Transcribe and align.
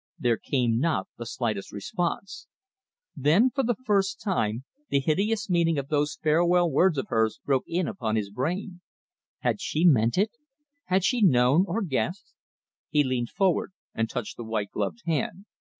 There 0.17 0.37
came 0.37 0.79
not 0.79 1.09
the 1.19 1.27
slightest 1.27 1.71
response. 1.71 2.47
Then 3.15 3.51
for 3.51 3.61
the 3.61 3.75
first 3.85 4.19
time 4.19 4.63
the 4.89 4.99
hideous 4.99 5.47
meaning 5.47 5.77
of 5.77 5.89
those 5.89 6.17
farewell 6.23 6.71
words 6.71 6.97
of 6.97 7.09
hers 7.09 7.39
broke 7.45 7.65
in 7.67 7.87
upon 7.87 8.15
his 8.15 8.31
brain. 8.31 8.81
Had 9.41 9.61
she 9.61 9.85
meant 9.85 10.17
it? 10.17 10.31
Had 10.85 11.03
she 11.03 11.21
known 11.21 11.65
or 11.67 11.83
guessed? 11.83 12.33
He 12.89 13.03
leaned 13.03 13.29
forward 13.29 13.73
and 13.93 14.09
touched 14.09 14.37
the 14.37 14.43
white 14.43 14.71
gloved 14.71 15.03
hand. 15.05 15.45